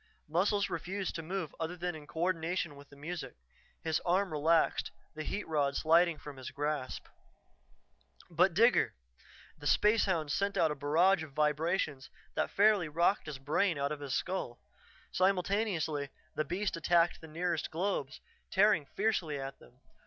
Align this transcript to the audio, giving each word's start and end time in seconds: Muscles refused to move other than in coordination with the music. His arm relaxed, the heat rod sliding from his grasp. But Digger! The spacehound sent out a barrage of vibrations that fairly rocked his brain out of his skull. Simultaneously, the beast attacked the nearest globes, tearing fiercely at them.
Muscles 0.27 0.67
refused 0.67 1.13
to 1.13 1.21
move 1.21 1.53
other 1.59 1.77
than 1.77 1.93
in 1.93 2.07
coordination 2.07 2.75
with 2.75 2.89
the 2.89 2.95
music. 2.95 3.35
His 3.83 3.99
arm 3.99 4.31
relaxed, 4.31 4.89
the 5.13 5.21
heat 5.21 5.47
rod 5.47 5.75
sliding 5.75 6.17
from 6.17 6.37
his 6.37 6.49
grasp. 6.49 7.05
But 8.27 8.55
Digger! 8.55 8.95
The 9.59 9.67
spacehound 9.67 10.31
sent 10.31 10.57
out 10.57 10.71
a 10.71 10.75
barrage 10.75 11.21
of 11.21 11.33
vibrations 11.33 12.09
that 12.33 12.49
fairly 12.49 12.89
rocked 12.89 13.27
his 13.27 13.37
brain 13.37 13.77
out 13.77 13.91
of 13.91 13.99
his 13.99 14.15
skull. 14.15 14.59
Simultaneously, 15.11 16.09
the 16.33 16.45
beast 16.45 16.75
attacked 16.75 17.21
the 17.21 17.27
nearest 17.27 17.69
globes, 17.69 18.21
tearing 18.49 18.87
fiercely 18.87 19.39
at 19.39 19.59
them. 19.59 19.81